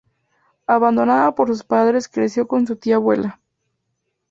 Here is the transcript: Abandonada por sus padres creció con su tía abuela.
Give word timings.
Abandonada 0.65 1.35
por 1.35 1.47
sus 1.49 1.63
padres 1.63 2.07
creció 2.07 2.47
con 2.47 2.65
su 2.65 2.75
tía 2.75 2.95
abuela. 2.95 3.39